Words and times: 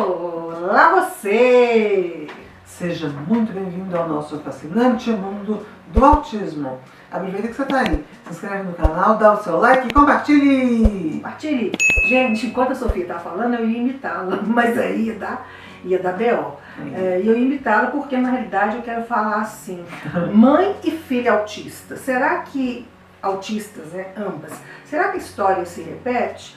Olá 0.00 0.94
você! 0.94 2.28
Seja 2.64 3.08
muito 3.08 3.52
bem-vindo 3.52 3.98
ao 3.98 4.08
nosso 4.08 4.38
fascinante 4.38 5.10
mundo 5.10 5.66
do 5.88 6.04
autismo. 6.04 6.78
Aproveita 7.10 7.48
que 7.48 7.54
você 7.54 7.62
está 7.62 7.80
aí, 7.80 8.04
se 8.22 8.30
inscreve 8.30 8.62
no 8.62 8.74
canal, 8.74 9.16
dá 9.16 9.32
o 9.32 9.42
seu 9.42 9.58
like 9.58 9.88
e 9.88 9.92
compartilhe! 9.92 11.14
Compartilhe! 11.14 11.72
Gente, 12.08 12.46
enquanto 12.46 12.70
a 12.70 12.74
Sofia 12.76 13.06
tá 13.06 13.18
falando, 13.18 13.54
eu 13.54 13.68
ia 13.68 13.78
imitá-la, 13.78 14.38
mas 14.46 14.78
aí 14.78 15.06
ia 15.06 15.18
dar, 15.18 15.48
ia 15.84 15.98
dar 15.98 16.12
B.O. 16.12 16.52
É, 16.94 17.20
eu 17.24 17.36
ia 17.36 17.44
imitá-la 17.44 17.88
porque 17.88 18.16
na 18.16 18.30
realidade 18.30 18.76
eu 18.76 18.82
quero 18.82 19.02
falar 19.02 19.40
assim: 19.40 19.84
mãe 20.32 20.76
e 20.84 20.92
filha 20.92 21.32
autista. 21.32 21.96
Será 21.96 22.38
que 22.42 22.86
autistas, 23.20 23.86
né, 23.86 24.12
ambas, 24.16 24.52
será 24.84 25.08
que 25.08 25.16
a 25.16 25.20
história 25.20 25.64
se 25.64 25.82
repete? 25.82 26.56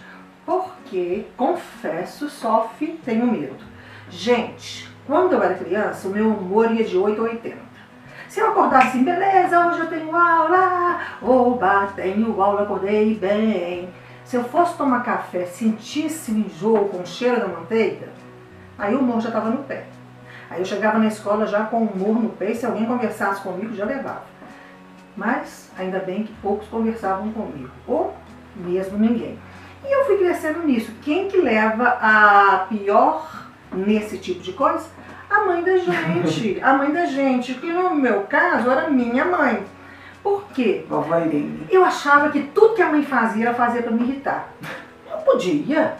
Porque, 0.52 1.28
confesso, 1.38 2.30
sofre, 2.30 3.00
tenho 3.06 3.26
medo. 3.26 3.64
Gente, 4.10 4.92
quando 5.08 5.32
eu 5.32 5.42
era 5.42 5.54
criança, 5.54 6.10
o 6.10 6.12
meu 6.12 6.28
humor 6.28 6.70
ia 6.74 6.84
de 6.84 6.98
8 6.98 7.22
a 7.22 7.24
80. 7.24 7.58
Se 8.28 8.42
eu 8.42 8.52
acordasse 8.52 8.88
assim, 8.88 9.04
beleza, 9.06 9.66
hoje 9.66 9.80
eu 9.80 9.88
tenho 9.88 10.14
aula, 10.14 11.00
oba, 11.22 11.88
tenho 11.96 12.42
aula, 12.42 12.64
acordei 12.64 13.16
bem. 13.16 13.90
Se 14.26 14.36
eu 14.36 14.44
fosse 14.44 14.76
tomar 14.76 15.06
café, 15.06 15.46
sentisse 15.46 16.34
o 16.34 16.38
enjoo 16.38 16.90
com 16.90 17.02
o 17.02 17.08
cheiro 17.08 17.40
da 17.40 17.48
manteiga, 17.48 18.10
aí 18.78 18.94
o 18.94 19.00
humor 19.00 19.22
já 19.22 19.30
estava 19.30 19.50
no 19.50 19.64
pé. 19.64 19.86
Aí 20.50 20.60
eu 20.60 20.66
chegava 20.66 21.00
na 21.00 21.08
escola 21.08 21.48
já 21.48 21.64
com 21.64 21.78
o 21.78 21.88
humor 21.88 22.22
no 22.22 22.30
pé 22.30 22.52
e 22.52 22.56
se 22.56 22.66
alguém 22.66 22.86
conversasse 22.86 23.42
comigo, 23.42 23.74
já 23.74 23.86
levava. 23.86 24.26
Mas 25.16 25.72
ainda 25.78 26.00
bem 26.00 26.24
que 26.24 26.34
poucos 26.42 26.68
conversavam 26.68 27.32
comigo, 27.32 27.72
ou 27.88 28.14
mesmo 28.58 28.98
ninguém. 28.98 29.40
E 29.84 29.92
eu 29.92 30.06
fui 30.06 30.18
crescendo 30.18 30.66
nisso. 30.66 30.92
Quem 31.02 31.28
que 31.28 31.38
leva 31.38 31.98
a 32.02 32.66
pior 32.70 33.48
nesse 33.72 34.18
tipo 34.18 34.42
de 34.42 34.54
coisa? 34.54 34.86
A 35.30 35.46
mãe 35.46 35.64
da 35.64 35.78
gente. 35.78 36.60
a 36.64 36.74
mãe 36.74 36.92
da 36.92 37.06
gente, 37.06 37.54
que 37.56 37.72
no 37.72 37.96
meu 37.96 38.22
caso 38.24 38.70
era 38.70 38.90
minha 38.90 39.26
mãe. 39.26 39.66
Por 40.22 40.44
quê? 40.54 40.86
Vovó 40.88 41.18
Irene. 41.18 41.66
Eu 41.70 41.84
achava 41.84 42.30
que 42.30 42.42
tudo 42.44 42.76
que 42.76 42.82
a 42.82 42.90
mãe 42.90 43.04
fazia, 43.04 43.48
ela 43.48 43.56
fazia 43.56 43.82
para 43.82 43.92
me 43.92 44.04
irritar. 44.04 44.50
Não 45.10 45.20
podia. 45.22 45.98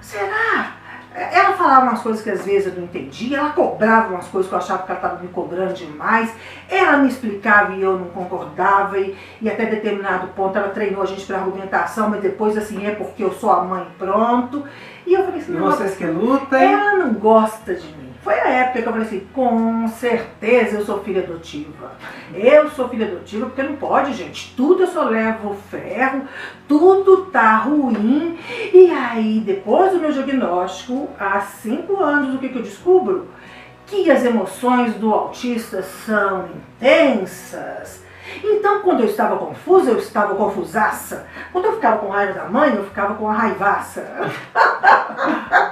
Será? 0.00 0.79
Ela 1.12 1.54
falava 1.54 1.86
umas 1.86 2.02
coisas 2.02 2.22
que 2.22 2.30
às 2.30 2.44
vezes 2.44 2.68
eu 2.68 2.74
não 2.74 2.84
entendia, 2.84 3.38
ela 3.38 3.50
cobrava 3.50 4.14
umas 4.14 4.28
coisas 4.28 4.48
que 4.48 4.54
eu 4.54 4.58
achava 4.58 4.84
que 4.84 4.92
ela 4.92 5.00
estava 5.00 5.20
me 5.20 5.28
cobrando 5.28 5.74
demais, 5.74 6.32
ela 6.68 6.98
me 6.98 7.08
explicava 7.08 7.72
e 7.74 7.82
eu 7.82 7.98
não 7.98 8.06
concordava, 8.06 8.96
e, 8.96 9.16
e 9.42 9.50
até 9.50 9.66
determinado 9.66 10.28
ponto 10.28 10.56
ela 10.56 10.68
treinou 10.68 11.02
a 11.02 11.06
gente 11.06 11.26
para 11.26 11.38
argumentação, 11.38 12.10
mas 12.10 12.20
depois 12.22 12.56
assim, 12.56 12.86
é 12.86 12.92
porque 12.92 13.24
eu 13.24 13.32
sou 13.32 13.50
a 13.50 13.64
mãe, 13.64 13.86
pronto. 13.98 14.64
E 15.04 15.14
eu 15.14 15.24
falei 15.24 15.40
assim, 15.40 15.56
vocês 15.56 15.96
que 15.96 16.06
lutem. 16.06 16.62
ela 16.62 16.94
não 16.94 17.14
gosta 17.14 17.74
de 17.74 17.86
mim. 17.88 18.09
Foi 18.30 18.38
a 18.38 18.48
época 18.48 18.82
que 18.82 18.88
eu 18.88 18.92
falei 18.92 19.06
assim, 19.08 19.26
com 19.34 19.88
certeza 19.88 20.76
eu 20.76 20.86
sou 20.86 21.02
filha 21.02 21.20
adotiva. 21.20 21.90
Eu 22.32 22.70
sou 22.70 22.88
filha 22.88 23.08
adotiva 23.08 23.46
porque 23.46 23.60
não 23.60 23.74
pode, 23.74 24.12
gente. 24.12 24.54
Tudo 24.56 24.84
eu 24.84 24.86
só 24.86 25.02
levo 25.02 25.56
ferro, 25.68 26.28
tudo 26.68 27.26
tá 27.32 27.56
ruim. 27.56 28.38
E 28.72 28.88
aí, 28.92 29.40
depois 29.40 29.90
do 29.90 29.98
meu 29.98 30.12
diagnóstico, 30.12 31.08
há 31.18 31.40
cinco 31.40 32.00
anos, 32.00 32.36
o 32.36 32.38
que, 32.38 32.50
que 32.50 32.58
eu 32.58 32.62
descubro? 32.62 33.26
Que 33.84 34.08
as 34.08 34.24
emoções 34.24 34.94
do 34.94 35.12
autista 35.12 35.82
são 35.82 36.50
intensas. 36.78 38.04
Então, 38.44 38.82
quando 38.82 39.00
eu 39.00 39.06
estava 39.06 39.38
confusa, 39.38 39.90
eu 39.90 39.98
estava 39.98 40.36
confusaça. 40.36 41.26
Quando 41.50 41.64
eu 41.64 41.72
ficava 41.72 41.98
com 41.98 42.10
raiva 42.10 42.34
da 42.34 42.44
mãe, 42.44 42.76
eu 42.76 42.84
ficava 42.84 43.14
com 43.14 43.28
a 43.28 43.34
raivaça. 43.34 44.06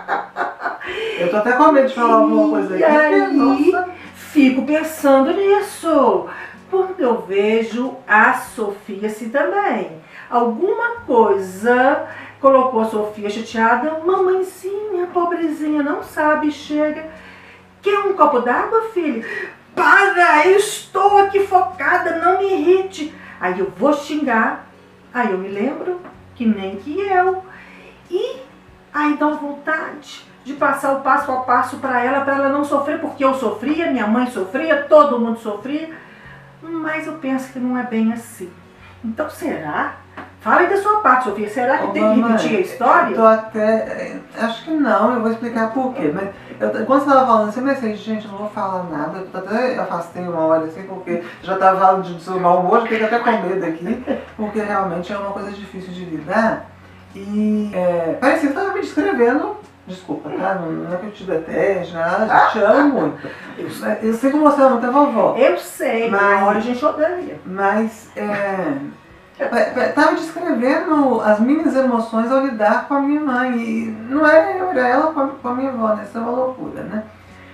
Eu 1.29 1.33
tô 1.33 1.37
até 1.37 1.53
com 1.53 1.73
medo 1.73 1.89
de 1.89 1.95
falar 1.95 2.15
alguma 2.15 2.49
coisa 2.49 2.77
E 2.79 2.83
aqui. 2.85 2.97
aí, 2.97 3.33
Nossa. 3.35 3.89
fico 4.15 4.63
pensando 4.65 5.31
nisso. 5.33 6.27
Quando 6.71 6.99
eu 7.01 7.21
vejo 7.23 7.95
a 8.07 8.33
Sofia 8.35 9.07
assim 9.09 9.29
também. 9.29 9.93
Alguma 10.31 11.01
coisa 11.07 12.07
colocou 12.41 12.81
a 12.81 12.85
Sofia 12.87 13.29
chateada. 13.29 14.01
Mamãezinha, 14.05 15.07
pobrezinha, 15.13 15.83
não 15.83 16.03
sabe, 16.03 16.51
chega. 16.51 17.07
Quer 17.83 17.99
um 18.01 18.15
copo 18.15 18.41
d'água, 18.41 18.91
filho? 18.95 19.25
Para, 19.75 20.47
eu 20.47 20.57
estou 20.57 21.19
aqui 21.19 21.47
focada, 21.47 22.17
não 22.17 22.39
me 22.39 22.53
irrite. 22.53 23.15
Aí 23.41 23.59
eu 23.61 23.71
vou 23.77 23.93
xingar. 23.93 24.67
Aí 25.13 25.31
eu 25.31 25.39
me 25.39 25.49
lembro 25.49 26.01
que 26.35 26.45
nem 26.45 26.77
que 26.77 26.99
eu. 27.01 27.43
E 28.11 28.37
aí 28.93 29.15
dá 29.17 29.27
uma 29.29 29.37
vontade 29.37 30.28
de 30.49 30.55
passar 30.55 30.95
o 30.95 31.01
passo 31.01 31.31
a 31.31 31.37
passo 31.41 31.77
para 31.77 32.03
ela, 32.03 32.23
para 32.23 32.37
ela 32.37 32.49
não 32.49 32.65
sofrer, 32.65 32.99
porque 32.99 33.23
eu 33.23 33.35
sofria, 33.35 33.91
minha 33.91 34.07
mãe 34.07 34.27
sofria, 34.29 34.87
todo 34.89 35.21
mundo 35.21 35.39
sofria. 35.39 35.91
Mas 36.63 37.07
eu 37.07 37.13
penso 37.15 37.53
que 37.53 37.59
não 37.59 37.77
é 37.77 37.83
bem 37.83 38.15
assim. 38.15 38.51
Então 39.05 39.29
será? 39.29 39.97
Fala 40.41 40.61
aí 40.61 40.69
da 40.69 40.79
sua 40.79 41.01
parte, 41.01 41.25
Sofia. 41.25 41.51
Será 41.51 41.79
que 41.79 41.85
Ô, 41.85 41.91
tem 41.91 42.03
que 42.03 42.21
mamãe, 42.21 42.33
repetir 42.33 42.57
a 42.57 42.61
história? 42.61 43.15
Eu 43.15 43.27
até. 43.27 44.17
Acho 44.39 44.65
que 44.65 44.71
não, 44.71 45.15
eu 45.15 45.21
vou 45.21 45.31
explicar 45.31 45.73
por 45.73 45.95
quê. 45.95 46.11
Mas 46.15 46.31
eu, 46.59 46.87
quando 46.87 47.05
você 47.05 47.11
tava 47.11 47.27
falando 47.27 47.49
assim, 47.51 47.61
eu 47.61 47.67
pensei, 47.67 47.97
gente, 47.97 48.25
eu 48.25 48.33
não 48.33 48.39
vou 48.39 48.49
falar 48.49 48.85
nada. 48.85 49.19
Eu 49.19 49.41
até 49.41 49.79
afastei 49.79 50.23
uma 50.23 50.41
hora 50.41 50.65
assim, 50.65 50.83
porque 50.85 51.23
já 51.43 51.57
tava 51.57 51.79
falando 51.79 52.05
de 52.05 52.23
seu 52.23 52.41
mau 52.41 52.61
humor, 52.61 52.83
fiquei 52.83 53.05
até 53.05 53.19
com 53.19 53.31
medo 53.31 53.67
aqui, 53.67 54.05
porque 54.37 54.61
realmente 54.61 55.13
é 55.13 55.19
uma 55.19 55.33
coisa 55.33 55.51
difícil 55.51 55.93
de 55.93 56.05
lidar. 56.07 56.67
E 57.15 57.71
é, 57.75 58.17
parecia 58.19 58.49
que 58.49 58.55
tava 58.55 58.73
me 58.73 58.81
descrevendo. 58.81 59.68
Desculpa, 59.89 60.29
tá? 60.31 60.55
Não, 60.57 60.71
não 60.71 60.95
é 60.95 60.99
que 60.99 61.07
eu 61.07 61.11
te 61.13 61.25
deteste, 61.25 61.95
nada, 61.95 62.27
eu 62.27 62.51
te 62.53 62.59
amo 62.59 63.01
muito. 63.01 63.27
Eu, 63.57 63.67
eu 64.03 64.13
sei 64.15 64.31
que 64.31 64.37
você 64.39 64.61
ama 64.63 64.77
até 64.77 64.87
vovó. 64.89 65.35
Eu 65.37 65.57
sei, 65.57 66.11
mas 66.11 66.21
na 66.41 66.47
hora 66.47 66.59
a 66.59 66.61
gente 66.61 66.85
odeia. 66.85 67.41
Mas 67.47 68.11
é, 68.15 68.77
estava 69.41 70.15
descrevendo 70.15 71.21
as 71.23 71.41
minhas 71.41 71.75
emoções 71.75 72.31
ao 72.31 72.45
lidar 72.45 72.87
com 72.87 72.95
a 72.95 73.01
minha 73.01 73.21
mãe. 73.21 73.57
E 73.59 73.87
não 74.11 74.27
era 74.27 74.53
eu, 74.59 74.71
era 74.71 74.87
ela 74.89 75.13
com 75.13 75.21
a, 75.21 75.29
com 75.29 75.49
a 75.49 75.55
minha 75.55 75.71
avó, 75.71 75.95
né? 75.95 76.05
Isso 76.07 76.19
é 76.19 76.21
uma 76.21 76.31
loucura, 76.33 76.83
né? 76.83 77.05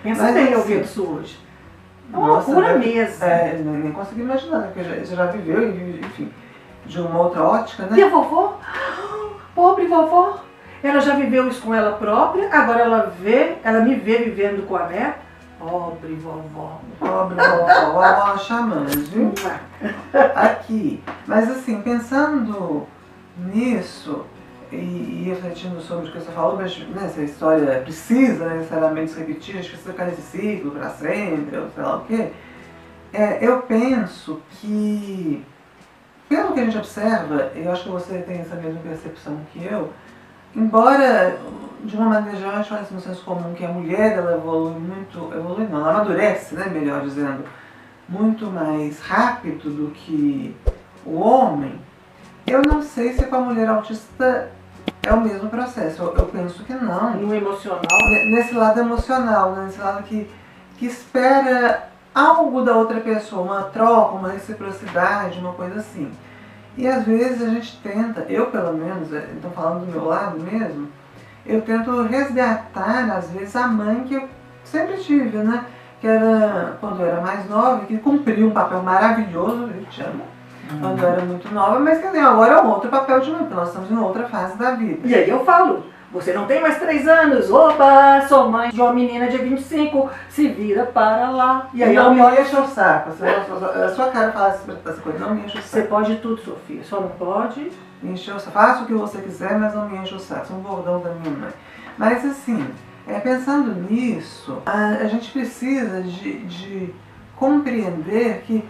Pensa 0.03 0.23
Mas 0.25 0.35
bem 0.35 0.45
assim- 0.47 0.55
ouvindo 0.57 0.85
isso 0.85 1.03
hoje. 1.05 1.39
É 2.13 2.17
uma 2.17 2.27
Nossa, 2.27 2.51
loucura 2.51 2.73
né? 2.79 2.79
mesmo. 2.87 3.25
É, 3.25 3.59
nem, 3.65 3.93
consegui 3.93 4.21
imaginar, 4.23 4.59
né? 4.59 4.71
Porque 4.75 4.89
já, 4.89 4.97
você 5.05 5.15
já 5.17 5.27
viveu, 5.27 5.63
e 5.69 5.71
vive, 5.71 6.01
enfim, 6.07 6.33
de 6.85 7.01
uma 7.01 7.21
outra 7.21 7.43
ótica, 7.45 7.87
E 7.91 7.95
né? 7.97 8.03
a 8.03 8.09
vovó? 8.09 8.59
Pobre 9.55 9.87
vovó. 9.87 10.41
Ela 10.85 11.01
já 11.01 11.15
viveu 11.15 11.49
isso 11.49 11.63
com 11.63 11.75
ela 11.75 11.93
própria, 11.93 12.47
agora 12.53 12.81
ela 12.83 13.15
vê, 13.19 13.57
ela 13.65 13.81
me 13.81 13.95
vê 13.95 14.19
vivendo 14.19 14.69
com 14.69 14.77
a 14.77 14.87
neta. 14.87 15.25
Pobre 15.59 16.13
vovó. 16.15 16.79
Pobre 16.99 17.37
vovó, 17.37 17.93
vovó 17.93 18.37
chamando, 18.37 18.91
viu? 19.11 19.33
aqui. 20.35 21.03
Mas 21.27 21.51
assim, 21.51 21.81
pensando 21.81 22.87
nisso 23.39 24.27
e, 24.71 24.77
e 24.77 25.25
refletindo 25.27 25.81
sobre 25.81 26.09
o 26.09 26.13
que 26.13 26.19
você 26.19 26.31
falou, 26.33 26.57
mas 26.57 26.77
né, 26.79 27.09
se 27.09 27.21
a 27.21 27.25
história 27.25 27.81
precisa 27.81 28.47
necessariamente 28.51 29.13
se 29.13 29.21
repetir, 29.21 29.59
acho 29.59 29.71
que 29.71 29.77
precisa 29.77 29.93
ficar 29.93 30.05
nesse 30.05 30.21
ciclo 30.21 30.71
para 30.73 30.91
sempre, 30.91 31.57
ou 31.57 31.71
sei 31.71 31.83
lá 31.83 31.97
o 31.97 32.05
quê, 32.05 32.31
é, 33.11 33.39
eu 33.41 33.63
penso 33.63 34.43
que, 34.51 35.43
pelo 36.29 36.53
que 36.53 36.61
a 36.61 36.65
gente 36.65 36.77
observa, 36.77 37.53
eu 37.55 37.73
acho 37.73 37.85
que 37.85 37.89
você 37.89 38.19
tem 38.19 38.41
essa 38.41 38.57
mesma 38.57 38.81
percepção 38.81 39.39
que 39.51 39.65
eu, 39.65 39.91
embora 40.55 41.39
de 41.83 41.97
uma 41.97 42.09
maneira 42.09 42.39
geral 42.39 42.55
a 42.55 42.57
gente 42.59 42.69
fala 42.69 42.81
assim 42.81 42.95
no 42.95 43.01
senso 43.01 43.25
comum 43.25 43.55
que 43.55 43.65
a 43.65 43.69
mulher 43.69 44.19
ela 44.19 44.37
evolui 44.37 44.79
muito, 44.79 45.33
evolui 45.35 45.67
não, 45.67 45.81
ela 45.81 45.91
amadurece, 45.91 46.55
né, 46.55 46.67
melhor 46.67 47.03
dizendo, 47.03 47.45
muito 48.09 48.47
mais 48.47 49.01
rápido 49.01 49.71
do 49.71 49.91
que 49.91 50.57
o 51.05 51.21
homem, 51.21 51.79
eu 52.47 52.63
não 52.63 52.83
sei 52.83 53.13
se 53.13 53.25
com 53.25 53.37
a 53.37 53.41
mulher 53.41 53.69
autista 53.69 54.51
é 55.03 55.13
o 55.13 55.21
mesmo 55.21 55.49
processo. 55.49 56.03
Eu, 56.03 56.15
eu 56.15 56.27
penso 56.27 56.63
que 56.65 56.73
não. 56.73 57.15
No 57.15 57.35
emocional. 57.35 57.83
Nesse 58.31 58.55
lado 58.55 58.81
emocional, 58.81 59.53
né? 59.53 59.65
nesse 59.67 59.81
lado 59.81 60.03
que, 60.03 60.31
que 60.77 60.87
espera 60.87 61.89
algo 62.15 62.63
da 62.63 62.77
outra 62.77 63.01
pessoa, 63.01 63.43
uma 63.43 63.63
troca, 63.65 64.17
uma 64.17 64.31
reciprocidade, 64.31 65.39
uma 65.39 65.53
coisa 65.53 65.81
assim. 65.81 66.11
E 66.77 66.89
às 66.89 67.05
vezes 67.05 67.43
a 67.43 67.51
gente 67.51 67.81
tenta, 67.83 68.23
eu 68.29 68.47
pelo 68.47 68.73
menos, 68.73 69.13
estou 69.13 69.51
falando 69.53 69.87
do 69.87 69.93
meu 69.93 70.05
lado 70.07 70.41
mesmo, 70.41 70.89
eu 71.47 71.61
tento 71.63 72.03
resgatar, 72.03 73.11
às 73.11 73.31
vezes, 73.31 73.55
a 73.55 73.69
mãe 73.69 74.05
que 74.05 74.15
eu 74.15 74.29
sempre 74.65 74.97
tive, 74.97 75.39
né? 75.39 75.65
Que 76.01 76.09
era, 76.09 76.77
quando 76.81 77.01
eu 77.01 77.07
era 77.07 77.21
mais 77.21 77.49
nova, 77.49 77.85
que 77.85 77.99
cumpria 77.99 78.47
um 78.47 78.51
papel 78.51 78.83
maravilhoso, 78.83 79.71
eu 79.75 79.85
te 79.85 80.03
amo, 80.03 80.25
quando 80.81 81.03
eu 81.03 81.09
era 81.09 81.23
muito 81.23 81.53
nova, 81.55 81.79
mas 81.79 82.03
dizer, 82.03 82.21
agora 82.21 82.55
é 82.55 82.63
um 82.63 82.71
outro 82.71 82.91
papel 82.91 83.21
de 83.21 83.31
mãe, 83.31 83.41
porque 83.41 83.55
nós 83.55 83.69
estamos 83.69 83.91
em 83.91 83.99
outra 83.99 84.25
fase 84.25 84.57
da 84.59 84.73
vida. 84.73 85.07
E 85.07 85.15
aí 85.15 85.29
eu 85.29 85.45
falo, 85.45 85.85
você 86.15 86.33
não 86.33 86.47
tem 86.47 86.61
mais 86.63 86.79
três 86.79 87.07
anos, 87.09 87.51
opa, 87.51 88.25
sou 88.29 88.49
mãe 88.49 88.71
de 88.71 88.81
uma 88.81 88.93
menina 88.95 89.27
de 89.29 89.37
25, 89.37 90.09
se 90.29 90.49
vira 90.49 90.87
para 90.87 91.29
lá. 91.31 91.69
E 91.75 91.83
aí 91.83 91.95
não 91.95 92.11
me 92.11 92.17
me 92.17 92.23
olho, 92.23 92.41
enche 92.41 92.57
o 92.57 92.67
saco. 92.69 93.11
Você, 93.11 93.27
a 93.27 93.89
sua 93.95 94.11
cara 94.11 94.33
fala 94.33 94.49
essa 94.51 95.01
coisa, 95.03 95.19
não 95.19 95.35
me 95.35 95.45
enche 95.45 95.59
o 95.59 95.63
você 95.63 95.81
saco. 95.81 95.89
pode 95.89 96.17
tudo, 96.17 96.41
Sofia, 96.41 96.83
só 96.85 97.01
não 97.01 97.09
pode. 97.09 97.71
Me 98.01 98.13
enche 98.13 98.31
o 98.31 98.39
saco. 98.39 98.53
Faça 98.53 98.85
o 98.85 98.87
que 98.87 98.95
você 98.95 99.21
quiser, 99.21 99.59
mas 99.59 99.75
não 99.75 99.89
me 99.89 99.99
enche 99.99 100.15
o 100.15 100.21
saco. 100.21 100.53
É 100.53 100.57
um 100.57 100.61
bordão 100.61 101.01
da 101.01 101.11
minha 101.11 101.31
mãe. 101.37 101.51
Mas 101.99 102.25
assim, 102.25 102.65
É, 103.07 103.19
pensando 103.21 103.75
nisso, 103.91 104.63
a, 104.65 104.89
a 105.03 105.05
gente 105.07 105.31
precisa 105.31 106.01
de, 106.03 106.39
de 106.47 106.95
compreender 107.37 108.43
que, 108.47 108.65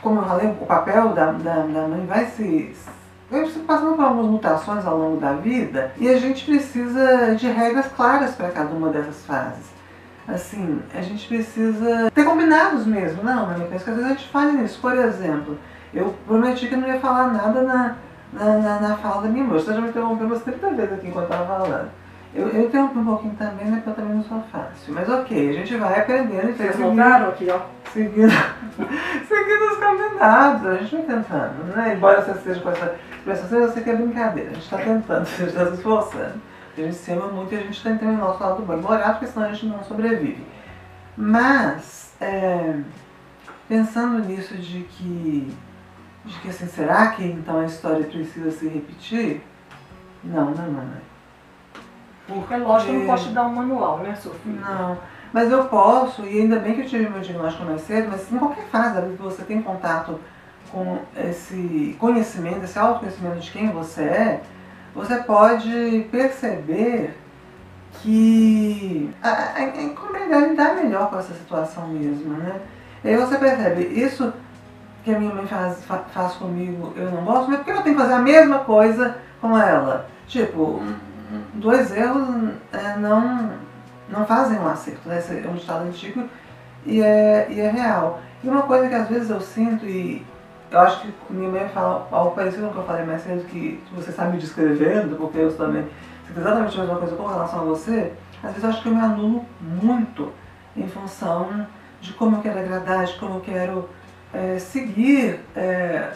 como 0.00 0.20
eu 0.20 0.24
falei, 0.24 0.48
o 0.48 0.66
papel 0.66 1.10
da, 1.10 1.26
da, 1.32 1.54
da 1.60 1.88
mãe 1.88 2.04
vai 2.06 2.26
se, 2.26 2.74
vai 3.32 3.46
se 3.46 3.58
passando 3.60 3.96
por 3.96 4.04
algumas 4.04 4.30
mutações 4.30 4.84
ao 4.84 4.98
longo 4.98 5.16
da 5.16 5.32
vida 5.32 5.92
e 5.96 6.08
a 6.08 6.18
gente 6.18 6.44
precisa 6.44 7.34
de 7.34 7.48
regras 7.48 7.86
claras 7.86 8.34
para 8.34 8.50
cada 8.50 8.74
uma 8.74 8.90
dessas 8.90 9.24
fases. 9.24 9.72
Assim, 10.28 10.80
a 10.94 11.00
gente 11.00 11.26
precisa 11.26 12.10
ter 12.14 12.24
combinados 12.24 12.86
mesmo, 12.86 13.24
não, 13.24 13.46
mas 13.46 13.62
penso 13.68 13.84
que 13.84 13.90
às 13.90 13.96
vezes 13.96 14.10
a 14.10 14.14
gente 14.14 14.28
faz 14.28 14.54
isso. 14.62 14.80
Por 14.80 14.94
exemplo, 14.96 15.58
eu 15.92 16.14
prometi 16.26 16.68
que 16.68 16.76
não 16.76 16.86
ia 16.86 17.00
falar 17.00 17.32
nada 17.32 17.62
na, 17.62 17.96
na, 18.32 18.58
na, 18.58 18.80
na 18.80 18.96
fala 18.96 19.22
da 19.22 19.28
minha 19.28 19.44
mãe. 19.44 19.58
Você 19.58 19.72
já 19.72 19.80
me 19.80 19.88
interrompeu 19.88 20.26
umas 20.26 20.42
30 20.42 20.70
vezes 20.70 20.92
aqui 20.92 21.08
enquanto 21.08 21.24
estava 21.24 21.46
falando. 21.46 21.90
Eu, 22.34 22.48
eu 22.48 22.66
interrompi 22.66 22.98
um 22.98 23.04
pouquinho 23.04 23.34
também, 23.34 23.66
né? 23.66 23.76
Porque 23.76 23.90
eu 23.90 23.94
também 23.94 24.16
não 24.16 24.24
sou 24.24 24.42
fácil. 24.50 24.94
Mas 24.94 25.08
ok, 25.08 25.50
a 25.50 25.52
gente 25.52 25.76
vai 25.76 26.00
aprendendo 26.00 26.50
e 26.50 26.52
Vocês 26.54 26.76
voltaram 26.76 27.28
aqui, 27.28 27.48
ó? 27.50 27.60
Seguindo, 27.92 28.32
seguindo 29.28 29.64
os 29.70 29.76
combinados, 29.76 30.66
a 30.66 30.76
gente 30.76 30.96
vai 30.96 31.02
tentando, 31.02 31.76
né? 31.76 31.94
Embora 31.94 32.22
você 32.22 32.30
esteja 32.30 32.60
com 32.60 32.70
essa 32.70 32.96
expressão, 33.16 33.58
eu 33.58 33.72
sei 33.72 33.82
que 33.82 33.90
é 33.90 33.96
brincadeira, 33.96 34.50
a 34.50 34.54
gente 34.54 34.64
está 34.64 34.78
tentando, 34.78 35.22
a 35.28 35.36
gente 35.36 35.48
está 35.48 35.66
se 35.66 35.74
esforçando. 35.74 36.40
A 36.74 36.80
gente 36.80 36.94
se 36.94 37.12
ama 37.12 37.26
muito 37.28 37.52
e 37.52 37.58
a 37.58 37.60
gente 37.60 37.76
está 37.76 37.90
tentando 37.90 38.14
o 38.14 38.18
nosso 38.18 38.42
lado 38.42 38.62
bom 38.62 38.78
moral, 38.78 39.10
porque 39.12 39.26
senão 39.26 39.46
a 39.46 39.52
gente 39.52 39.66
não 39.66 39.84
sobrevive. 39.84 40.42
Mas, 41.14 42.14
é, 42.18 42.76
pensando 43.68 44.26
nisso 44.26 44.56
de 44.56 44.80
que, 44.84 45.54
de 46.24 46.38
que 46.40 46.48
assim, 46.48 46.66
será 46.66 47.08
que 47.08 47.24
então 47.24 47.60
a 47.60 47.66
história 47.66 48.06
precisa 48.06 48.50
se 48.50 48.66
repetir? 48.68 49.42
Não, 50.24 50.46
não, 50.46 50.66
não, 50.66 50.84
não. 50.84 51.11
Porque 52.34 52.54
é 52.54 52.56
lógico 52.58 52.90
que 52.90 52.96
eu 52.96 53.00
não 53.00 53.06
posso 53.06 53.28
te 53.28 53.34
dar 53.34 53.46
um 53.46 53.54
manual, 53.54 53.98
né, 53.98 54.14
Sofia? 54.14 54.52
Não. 54.52 54.98
Mas 55.32 55.50
eu 55.50 55.64
posso, 55.64 56.26
e 56.26 56.40
ainda 56.40 56.58
bem 56.58 56.74
que 56.74 56.82
eu 56.82 56.86
tive 56.86 57.08
meu 57.08 57.20
diagnóstico 57.20 57.64
mais 57.64 57.80
cedo, 57.82 58.08
mas 58.10 58.30
em 58.30 58.38
qualquer 58.38 58.64
fase 58.66 58.94
da 58.94 59.00
vida 59.00 59.16
que 59.16 59.22
você 59.22 59.42
tem 59.42 59.62
contato 59.62 60.20
com 60.70 60.98
esse 61.16 61.96
conhecimento, 61.98 62.64
esse 62.64 62.78
autoconhecimento 62.78 63.40
de 63.40 63.50
quem 63.50 63.70
você 63.70 64.02
é, 64.02 64.42
você 64.94 65.16
pode 65.16 66.06
perceber 66.10 67.16
que 68.00 69.10
a, 69.22 69.28
a, 69.28 70.36
a 70.36 70.46
lidar 70.46 70.74
melhor 70.74 71.08
com 71.08 71.18
essa 71.18 71.34
situação 71.34 71.88
mesmo, 71.88 72.34
né? 72.34 72.60
E 73.04 73.08
aí 73.08 73.16
você 73.16 73.36
percebe, 73.36 73.82
isso 73.84 74.32
que 75.04 75.14
a 75.14 75.18
minha 75.18 75.34
mãe 75.34 75.46
faz, 75.46 75.84
faz 75.84 76.34
comigo, 76.34 76.92
eu 76.96 77.10
não 77.10 77.24
gosto, 77.24 77.50
mas 77.50 77.58
por 77.58 77.64
que 77.64 77.70
eu 77.70 77.82
tenho 77.82 77.96
que 77.96 78.02
fazer 78.02 78.14
a 78.14 78.18
mesma 78.18 78.60
coisa 78.60 79.16
com 79.40 79.58
ela? 79.58 80.06
Tipo, 80.26 80.80
dois 81.54 81.94
erros 81.94 82.54
é, 82.72 82.96
não, 82.98 83.52
não 84.08 84.26
fazem 84.26 84.58
um 84.58 84.66
acerto. 84.66 85.08
Né? 85.08 85.18
Esse 85.18 85.38
é 85.38 85.48
um 85.48 85.54
ditado 85.54 85.86
antigo 85.86 86.28
e 86.86 87.00
é, 87.00 87.46
e 87.50 87.60
é 87.60 87.70
real. 87.70 88.20
E 88.42 88.48
uma 88.48 88.62
coisa 88.62 88.88
que 88.88 88.94
às 88.94 89.08
vezes 89.08 89.30
eu 89.30 89.40
sinto, 89.40 89.86
e 89.86 90.24
eu 90.70 90.80
acho 90.80 91.00
que 91.00 91.12
minha 91.30 91.50
mãe 91.50 91.68
fala 91.68 92.08
algo 92.10 92.34
parecido 92.34 92.64
com 92.64 92.70
o 92.70 92.72
que 92.72 92.78
eu 92.78 92.84
falei 92.84 93.04
mais 93.04 93.22
cedo, 93.22 93.44
que 93.46 93.82
você 93.94 94.10
está 94.10 94.24
me 94.24 94.38
descrevendo, 94.38 95.16
porque 95.16 95.38
eu 95.38 95.56
também 95.56 95.86
sinto 96.26 96.40
exatamente 96.40 96.76
a 96.76 96.80
mesma 96.80 96.98
coisa 96.98 97.16
com 97.16 97.26
relação 97.26 97.60
a 97.60 97.64
você, 97.64 98.12
às 98.42 98.50
vezes 98.50 98.64
eu 98.64 98.70
acho 98.70 98.82
que 98.82 98.88
eu 98.88 98.94
me 98.94 99.00
anulo 99.00 99.44
muito 99.60 100.32
em 100.76 100.88
função 100.88 101.66
de 102.00 102.12
como 102.14 102.36
eu 102.36 102.40
quero 102.40 102.58
agradar, 102.58 103.04
de 103.04 103.14
como 103.14 103.36
eu 103.36 103.40
quero 103.40 103.88
é, 104.34 104.58
seguir 104.58 105.40
é, 105.54 106.10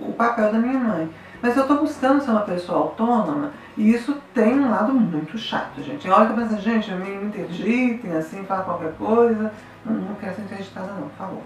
o 0.00 0.12
papel 0.12 0.50
da 0.50 0.58
minha 0.58 0.78
mãe. 0.78 1.10
Mas 1.42 1.56
eu 1.56 1.62
estou 1.62 1.78
buscando 1.78 2.22
ser 2.22 2.30
uma 2.30 2.40
pessoa 2.40 2.78
autônoma 2.78 3.50
e 3.76 3.92
isso 3.92 4.16
tem 4.32 4.58
um 4.58 4.70
lado 4.70 4.92
muito 4.92 5.36
chato, 5.36 5.82
gente. 5.82 6.02
Tem 6.02 6.10
hora 6.10 6.26
que 6.26 6.32
eu 6.32 6.36
penso, 6.36 6.60
gente, 6.60 6.90
me 6.92 7.26
interditem, 7.26 8.12
assim, 8.16 8.44
fala 8.44 8.64
qualquer 8.64 8.92
coisa. 8.94 9.52
Não, 9.84 9.94
não 9.94 10.14
quero 10.14 10.34
ser 10.34 10.42
interditada 10.42 10.88
não, 10.88 11.08
por 11.08 11.16
favor. 11.16 11.42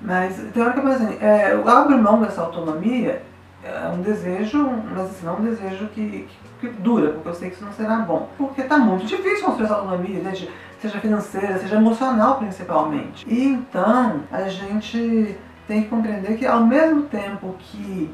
Mas 0.00 0.36
tem 0.52 0.62
hora 0.62 0.72
que 0.72 0.78
eu 0.78 0.84
penso 0.84 1.02
assim, 1.02 1.18
é, 1.20 1.52
eu 1.52 1.68
abro 1.68 1.98
mão 1.98 2.20
dessa 2.20 2.40
autonomia, 2.40 3.22
é 3.62 3.88
um 3.88 4.00
desejo, 4.00 4.70
mas 4.90 5.10
assim, 5.10 5.26
não 5.26 5.34
é 5.34 5.36
um 5.36 5.44
desejo 5.44 5.86
que, 5.88 6.26
que, 6.60 6.68
que, 6.68 6.68
dura, 6.80 7.12
porque 7.12 7.28
eu 7.28 7.34
sei 7.34 7.50
que 7.50 7.56
isso 7.56 7.64
não 7.64 7.72
será 7.72 7.96
bom. 7.96 8.28
Porque 8.38 8.62
tá 8.62 8.78
muito 8.78 9.04
difícil 9.04 9.44
construir 9.44 9.66
essa 9.66 9.74
autonomia, 9.74 10.20
né, 10.20 10.32
seja 10.80 10.98
financeira, 10.98 11.58
seja 11.58 11.76
emocional 11.76 12.38
principalmente. 12.38 13.26
E 13.28 13.44
então, 13.44 14.22
a 14.32 14.48
gente 14.48 15.36
tem 15.68 15.82
que 15.82 15.88
compreender 15.88 16.36
que 16.38 16.46
ao 16.46 16.64
mesmo 16.64 17.02
tempo 17.02 17.54
que 17.58 18.10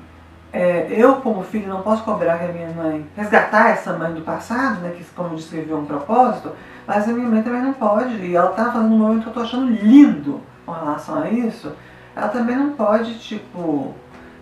é, 0.52 0.86
eu, 0.90 1.16
como 1.16 1.42
filho, 1.42 1.68
não 1.68 1.82
posso 1.82 2.04
cobrar 2.04 2.38
que 2.38 2.44
a 2.44 2.52
minha 2.52 2.70
mãe 2.70 3.06
resgatar 3.16 3.70
essa 3.70 3.92
mãe 3.92 4.12
do 4.12 4.22
passado, 4.22 4.80
né, 4.80 4.94
que 4.96 5.04
como 5.14 5.36
descreveu 5.36 5.78
um 5.78 5.84
propósito, 5.84 6.52
mas 6.86 7.08
a 7.08 7.12
minha 7.12 7.28
mãe 7.28 7.42
também 7.42 7.62
não 7.62 7.72
pode, 7.72 8.14
e 8.16 8.36
ela 8.36 8.50
está 8.50 8.72
fazendo 8.72 8.94
um 8.94 8.98
momento 8.98 9.22
que 9.22 9.26
eu 9.26 9.30
estou 9.30 9.42
achando 9.42 9.70
lindo 9.70 10.40
com 10.64 10.72
relação 10.72 11.22
a 11.22 11.28
isso, 11.28 11.72
ela 12.14 12.28
também 12.28 12.56
não 12.56 12.72
pode, 12.72 13.18
tipo, 13.18 13.94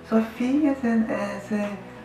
Sofia, 0.09 0.75
você 0.75 0.89
é, 0.89 1.41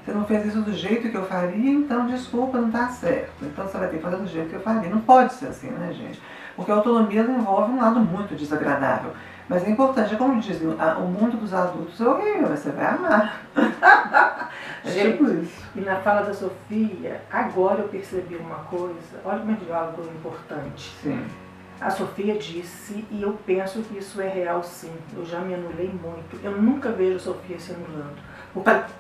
não 0.08 0.26
fez 0.26 0.46
isso 0.46 0.62
do 0.62 0.74
jeito 0.74 1.10
que 1.10 1.16
eu 1.16 1.26
faria, 1.26 1.72
então 1.72 2.08
desculpa, 2.08 2.60
não 2.60 2.68
está 2.68 2.88
certo. 2.90 3.32
Então 3.44 3.68
você 3.68 3.78
vai 3.78 3.88
ter 3.90 3.98
que 3.98 4.04
fazer 4.04 4.18
do 4.18 4.28
jeito 4.28 4.50
que 4.50 4.56
eu 4.56 4.62
faria. 4.62 4.90
Não 4.90 5.02
pode 5.02 5.34
ser 5.34 5.48
assim, 5.48 5.70
né, 5.70 5.94
gente? 5.94 6.22
Porque 6.56 6.72
a 6.72 6.76
autonomia 6.76 7.22
envolve 7.22 7.72
um 7.72 7.80
lado 7.80 8.00
muito 8.00 8.36
desagradável. 8.36 9.12
Mas 9.48 9.64
é 9.64 9.70
importante, 9.72 10.16
como 10.16 10.40
dizem, 10.40 10.68
o 10.68 11.08
mundo 11.08 11.38
dos 11.38 11.54
adultos 11.54 12.00
é 12.00 12.08
horrível, 12.08 12.50
você 12.50 12.70
vai 12.70 12.86
amar. 12.86 13.42
é 14.86 14.92
tipo 14.92 15.26
isso. 15.32 15.64
E 15.76 15.82
na 15.82 15.96
fala 15.96 16.22
da 16.22 16.34
Sofia, 16.34 17.22
agora 17.32 17.82
eu 17.82 17.88
percebi 17.88 18.36
uma 18.36 18.58
coisa, 18.66 19.20
olha 19.26 19.40
como 19.40 19.52
é 19.52 19.74
algo 19.74 20.04
importante. 20.04 20.92
Sim. 21.02 21.26
A 21.82 21.90
Sofia 21.90 22.38
disse, 22.38 23.06
e 23.10 23.22
eu 23.24 23.40
penso 23.46 23.82
que 23.82 23.98
isso 23.98 24.22
é 24.22 24.28
real 24.28 24.62
sim, 24.62 24.92
eu 25.16 25.26
já 25.26 25.40
me 25.40 25.54
anulei 25.54 25.88
muito. 25.88 26.38
Eu 26.44 26.62
nunca 26.62 26.92
vejo 26.92 27.16
a 27.16 27.20
Sofia 27.20 27.58
se 27.58 27.72
anulando. 27.72 28.18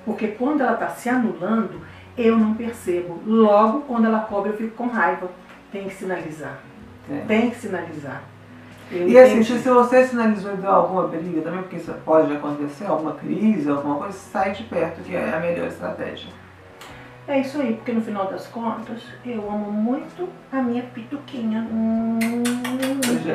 Porque, 0.06 0.30
quando 0.30 0.62
ela 0.62 0.74
está 0.74 0.90
se 0.90 1.10
anulando, 1.10 1.82
eu 2.18 2.38
não 2.38 2.54
percebo. 2.54 3.22
Logo, 3.26 3.82
quando 3.82 4.06
ela 4.06 4.20
cobra, 4.20 4.52
eu 4.52 4.58
fico 4.58 4.76
com 4.76 4.88
raiva. 4.88 5.30
Tem 5.72 5.88
que 5.88 5.96
sinalizar. 5.96 6.58
É. 7.10 7.24
Tem 7.28 7.50
que 7.50 7.58
sinalizar. 7.58 8.24
Eu 8.92 9.08
e 9.08 9.20
assim, 9.20 9.44
se 9.44 9.70
você 9.70 10.08
sinalizou 10.08 10.54
e 10.54 10.58
deu 10.58 10.72
alguma 10.72 11.08
briga 11.08 11.42
também, 11.42 11.62
porque 11.62 11.76
isso 11.76 11.94
pode 12.04 12.34
acontecer, 12.34 12.86
alguma 12.86 13.14
crise, 13.14 13.70
alguma 13.70 13.98
coisa, 13.98 14.14
sai 14.14 14.52
de 14.52 14.64
perto, 14.64 15.02
que 15.04 15.16
é 15.16 15.32
a 15.32 15.40
melhor 15.40 15.68
estratégia. 15.68 16.30
É 17.28 17.42
isso 17.42 17.62
aí, 17.62 17.76
porque 17.76 17.92
no 17.92 18.02
final 18.02 18.26
das 18.26 18.48
contas, 18.48 19.04
eu 19.24 19.48
amo 19.48 19.72
muito 19.72 20.28
a 20.52 20.60
minha 20.64 20.82
pituquinha. 20.82 21.68
Hum. 21.72 22.18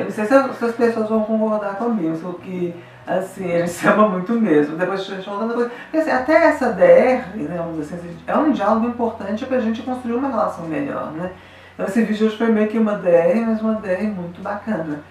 Não 0.03 0.11
sei 0.11 0.25
se 0.25 0.33
as 0.33 0.75
pessoas 0.75 1.07
vão 1.07 1.23
concordar 1.23 1.77
comigo, 1.77 2.33
que 2.39 2.75
assim, 3.05 3.51
gente 3.59 3.69
se 3.71 3.87
ama 3.87 4.09
muito 4.09 4.33
mesmo. 4.33 4.77
Depois 4.77 5.05
coisa. 5.53 5.71
Porque 5.91 5.97
assim, 5.97 6.11
até 6.11 6.47
essa 6.47 6.71
DR, 6.71 7.35
né, 7.35 7.59
assim, 7.79 8.17
é 8.25 8.37
um 8.37 8.51
diálogo 8.51 8.87
importante 8.87 9.45
para 9.45 9.57
a 9.57 9.61
gente 9.61 9.81
construir 9.81 10.15
uma 10.15 10.29
relação 10.29 10.65
melhor, 10.65 11.11
né? 11.11 11.31
Então 11.73 11.85
esse 11.85 12.01
vídeo 12.03 12.27
hoje 12.27 12.37
foi 12.37 12.47
meio 12.47 12.67
que 12.67 12.77
uma 12.77 12.97
DR, 12.97 13.35
mas 13.45 13.61
uma 13.61 13.75
DR 13.75 14.03
muito 14.03 14.41
bacana 14.41 15.03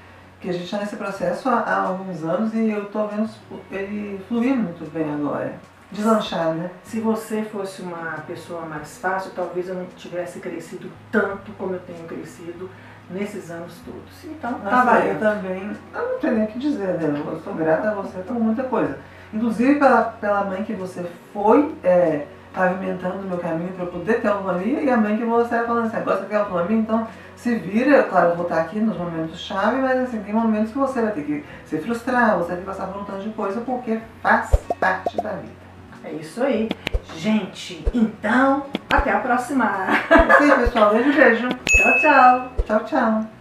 que 0.45 0.51
a 0.51 0.53
gente 0.53 0.65
está 0.65 0.79
nesse 0.79 0.97
processo 0.97 1.49
há, 1.49 1.61
há, 1.61 1.83
alguns 1.85 2.23
anos 2.23 2.53
e 2.53 2.71
eu 2.71 2.83
estou 2.83 3.09
vendo 3.09 3.31
ele 3.71 4.23
fluir 4.29 4.55
muito 4.55 4.91
bem 4.93 5.13
agora. 5.15 5.55
Deslanchar, 5.91 6.55
né? 6.55 6.71
Se 6.83 7.01
você 7.01 7.43
fosse 7.43 7.81
uma 7.81 8.19
pessoa 8.27 8.63
mais 8.63 8.99
fácil, 8.99 9.31
talvez 9.35 9.69
eu 9.69 9.75
não 9.75 9.87
tivesse 9.97 10.41
crescido 10.41 10.91
tanto 11.11 11.53
como 11.53 11.75
eu 11.75 11.81
tenho 11.81 12.05
crescido 12.07 12.69
nesses 13.11 13.51
anos 13.51 13.75
todos. 13.85 14.25
Então, 14.25 14.53
Nossa, 14.53 14.71
tá 14.71 14.85
valendo. 14.85 15.09
Eu 15.09 15.19
também, 15.19 15.77
eu 15.95 16.13
não 16.13 16.19
tenho 16.19 16.35
nem 16.35 16.45
o 16.45 16.49
que 16.49 16.59
dizer, 16.59 16.95
né? 16.95 17.23
Eu 17.27 17.41
sou 17.41 17.55
grata 17.55 17.91
a 17.91 17.95
você 17.95 18.19
por 18.19 18.35
muita 18.35 18.63
coisa. 18.65 18.99
Inclusive 19.33 19.79
pela, 19.79 20.03
pela 20.03 20.45
mãe 20.45 20.63
que 20.65 20.73
você 20.73 21.05
foi, 21.33 21.75
é, 21.83 22.27
pavimentando 22.55 23.19
o 23.19 23.23
meu 23.23 23.39
caminho 23.39 23.73
para 23.73 23.85
eu 23.85 23.91
poder 23.91 24.21
ter 24.21 24.29
autonomia 24.29 24.81
e 24.81 24.89
a 24.89 24.97
mãe 24.97 25.17
que 25.17 25.25
você 25.25 25.57
vai 25.57 25.67
falando 25.67 25.87
assim, 25.87 25.97
agora 25.97 26.21
você 26.21 26.27
quer 26.27 26.37
autonomia, 26.37 26.77
então 26.77 27.07
se 27.35 27.57
vira, 27.57 28.05
claro, 28.05 28.31
eu 28.31 28.37
vou 28.37 28.45
estar 28.45 28.61
aqui 28.61 28.79
nos 28.79 28.97
momentos 28.97 29.41
chave, 29.41 29.77
mas 29.79 29.99
assim, 29.99 30.23
tem 30.23 30.33
momentos 30.33 30.71
que 30.71 30.79
você 30.79 31.03
vai 31.03 31.13
ter 31.13 31.25
que 31.25 31.45
se 31.67 31.79
frustrar, 31.79 32.39
você 32.39 32.49
vai 32.49 32.57
ter 32.57 32.63
que 32.63 32.69
passar 32.69 32.87
por 32.87 33.03
um 33.03 33.05
tanto 33.05 33.23
de 33.23 33.31
coisa 33.31 33.61
porque 33.61 33.99
faz 34.23 34.55
parte 34.79 35.17
da 35.17 35.31
vida. 35.31 35.53
É 36.05 36.13
isso 36.13 36.43
aí. 36.43 36.69
Gente, 37.17 37.85
então, 37.95 38.67
até 38.91 39.13
a 39.13 39.21
próxima. 39.21 39.87
Aí, 40.11 40.53
pessoal. 40.53 40.93
Beijo, 40.93 41.13
beijo. 41.13 41.49
Tchau, 41.49 42.01
tchau. 42.01 42.53
Tchau, 42.67 42.85
tchau. 42.85 43.34